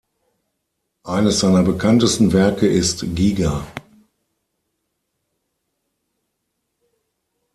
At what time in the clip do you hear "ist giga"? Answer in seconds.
2.65-3.67